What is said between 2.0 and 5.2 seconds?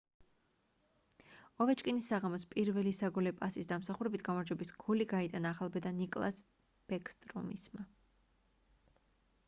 საღამოს პირველი საგოლე პასის დამსახურებით გამარჯვების გოლი